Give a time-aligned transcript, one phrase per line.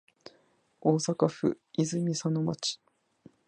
[0.79, 2.81] 大阪府泉佐野市